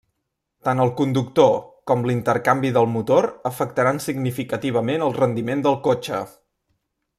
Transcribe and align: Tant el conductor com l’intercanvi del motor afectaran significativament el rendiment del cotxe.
Tant 0.67 0.79
el 0.85 0.91
conductor 1.01 1.51
com 1.91 2.05
l’intercanvi 2.11 2.71
del 2.79 2.89
motor 2.95 3.29
afectaran 3.51 4.01
significativament 4.07 5.07
el 5.09 5.17
rendiment 5.21 5.63
del 5.69 5.79
cotxe. 5.91 6.25